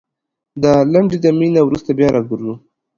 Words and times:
دا 0.63 0.73
لنډې 0.93 1.17
دمي 1.23 1.49
نه 1.55 1.61
وروسته 1.63 1.89
بيا 1.97 2.07
راګرځوو 2.15 2.55